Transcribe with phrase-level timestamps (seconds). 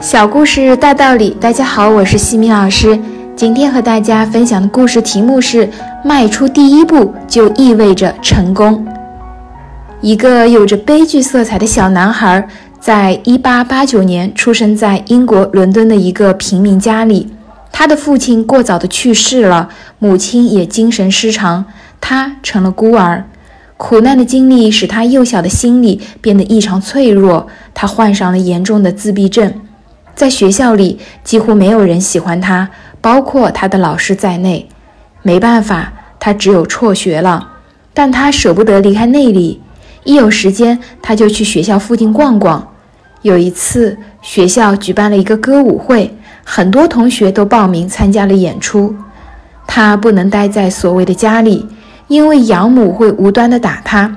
[0.00, 2.98] 小故事大道理，大家好，我是西米老师。
[3.36, 5.68] 今天和大家分享的故事题目是：
[6.02, 8.86] 迈出第一步就意味着成功。
[10.00, 12.48] 一个有着悲剧色彩的小男孩，
[12.80, 17.28] 在1889年出生在英国伦敦的一个平民家里。
[17.70, 21.66] 他的父亲过早的去世了，母亲也精神失常，
[22.00, 23.26] 他成了孤儿。
[23.76, 29.52] 苦难的经历使他幼小的心理变得异常脆弱，他患上了严重的自闭症，
[30.20, 32.68] 在学校里几乎没有人喜欢他，
[33.00, 34.68] 包括他的老师在内。
[35.22, 37.48] 没办法，他只有辍学了，
[37.94, 39.62] 但他舍不得离开那里，
[40.04, 42.68] 一有时间他就去学校附近逛逛。
[43.22, 48.94] 有一次，学校举办了一个歌舞会，很多同学都报名参加了演出，
[49.66, 51.66] 他不能待在所谓的家里。
[52.08, 54.14] 因为养母会无端的打他，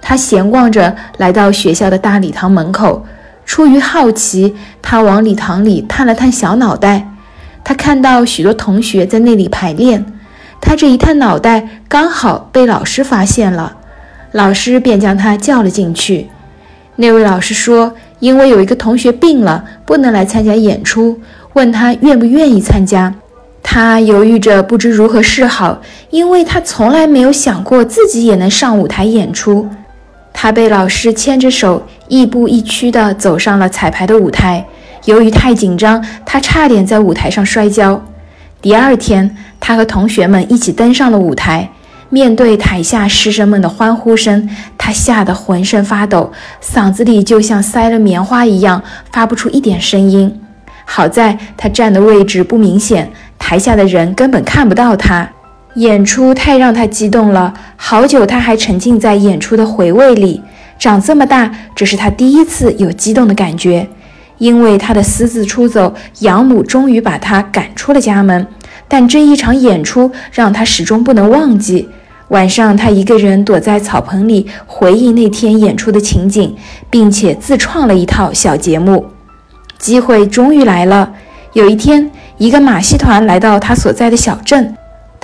[0.00, 3.06] 他闲逛着来到学校的大礼堂门口，
[3.44, 7.08] 出于好奇，他往礼堂里探了探小脑袋。
[7.62, 10.04] 他看到许多同学在那里排练，
[10.60, 13.76] 他这一探脑袋刚好被老师发现了，
[14.32, 16.28] 老师便将他叫了进去。
[16.96, 21.20] 那位老师说，因为有一个同学病了，不能来参加演出，
[21.54, 23.14] 问他愿不愿意参加。
[23.62, 29.68] 他犹豫着，不知如何是好，因为他从来没有想过自己也能上舞台演出。
[30.34, 34.66] 他被老师牵着手，亦步亦趋地走上了彩排的舞台。
[35.06, 38.04] 由于太紧张，他差点在舞台上摔跤。
[38.60, 41.70] 第二天，他和同学们一起登上了舞台。
[42.10, 46.30] 面对台下师生们的欢呼声，他吓得浑身发抖，
[46.62, 50.40] 嗓子里就像塞了棉花一样，发不出一点声音。
[50.84, 53.10] 好在他站的位置不明显。
[53.38, 55.28] 台下的人根本看不到他，
[55.74, 60.40] 演出太让他激动了，好久他还沉浸在演出的回味里。
[60.78, 63.88] 长这么大，这是他第一次有激动的感觉。
[64.38, 68.46] 因为他的私自出走，养母终于把他赶出了家门。
[68.88, 71.88] 但这一场演出让他始终不能忘记。
[72.28, 76.54] 晚上，他一个人躲在草棚里回忆那天演出的情景，
[76.90, 79.06] 并且自创了一套小节目。
[79.78, 81.12] 机会终于来了。
[81.52, 82.10] 有一天。
[82.36, 84.74] 一个马戏团来到他所在的小镇，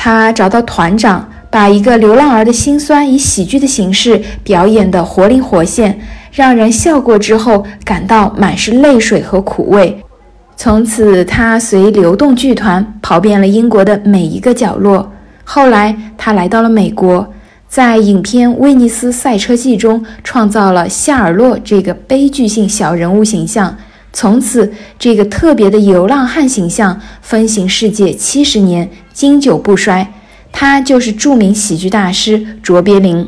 [0.03, 6.00] 他找到团长，把一个流浪儿的辛酸以喜剧的形式表演得活灵活现，
[6.33, 10.03] 让人笑过之后感到满是泪水和苦味。
[10.56, 15.12] 从此，他随流动剧团跑遍了英国的每一个角落。
[15.44, 17.31] 后来，他来到了美国，
[17.69, 23.77] 在影片《威尼斯赛车记》中创造了夏尔洛这个悲剧性小人物形象。
[24.12, 30.12] 从此，这个特别的流浪汉形象风行世界七十年，经久不衰。
[30.53, 33.26] 他就是著名喜剧大师卓别林。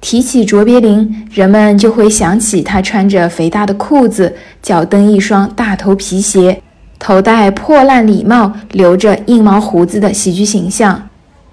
[0.00, 6.62] 提起卓别林，人们就会想起他穿着肥大的裤子，脚蹬一双大头皮鞋，
[6.98, 11.09] 头戴破烂礼帽，留着硬毛胡子的喜剧形象。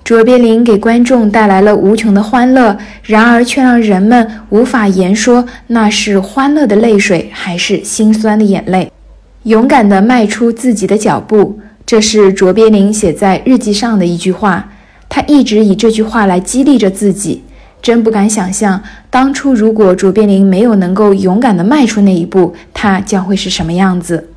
[0.07, 8.89] 卓别林给观众带来了无穷的欢乐，然而却让人们无法言说那是欢乐的泪水还是心酸的眼泪。
[9.43, 14.71] 勇敢地迈出自己的脚步，这是卓别林写在日记上的一句话。
[15.09, 17.43] 他一直以这句话来激励着自己。
[17.81, 24.29] 真不敢想象，当初如果卓别林没有能够勇敢地迈出那一步，他将会是什么样子。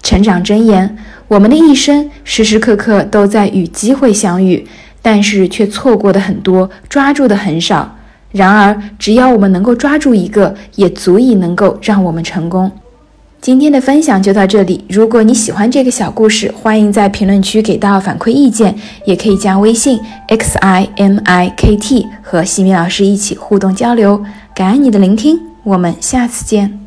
[0.00, 0.96] 成长箴言：
[1.26, 4.64] 我们的一生时时刻刻都在与机会相遇。
[5.02, 7.96] 但是却错过的很多，抓住的很少。
[8.30, 12.70] 然而，只要我们能够抓住一个，也足以能够让我们成功。
[13.42, 14.84] 今天的分享就到这里。
[14.88, 18.74] 如果你喜欢这个小故事，欢迎在评论区给到反馈意见，
[19.04, 19.98] 也可以加微信
[20.28, 24.24] x i m i k t 和西米老师一起互动交流。
[24.54, 26.81] 感恩你的聆听，我们下次见。